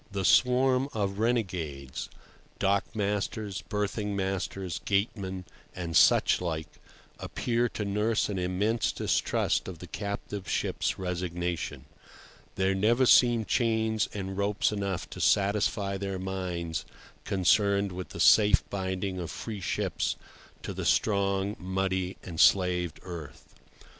[0.11, 8.91] The swarm of renegades—dock masters, berthing masters, gatemen, and such like—appear to nurse an immense
[8.91, 11.85] distrust of the captive ship's resignation.
[12.55, 16.83] There never seem chains and ropes enough to satisfy their minds
[17.23, 20.15] concerned with the safe binding of free ships
[20.63, 23.53] to the strong, muddy, enslaved earth.